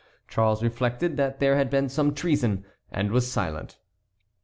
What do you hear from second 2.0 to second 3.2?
treason, and